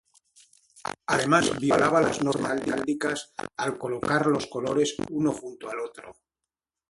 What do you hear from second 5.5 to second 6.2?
al otro.